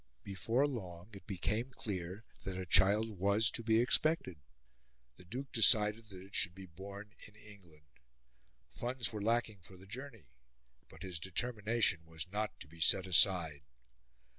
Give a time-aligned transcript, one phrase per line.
[0.23, 4.39] Before long it became clear that a child was to be expected:
[5.17, 7.85] the Duke decided that it should be born in England.
[8.67, 10.25] Funds were lacking for the journey,
[10.89, 13.61] but his determination was not to be set aside.